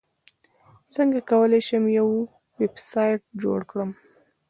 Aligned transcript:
څنګه 0.93 1.19
کولی 1.31 1.61
شم 1.67 1.83
یو 1.99 2.09
ویبسایټ 2.59 3.21
جوړ 3.41 3.59
کړم 3.69 3.91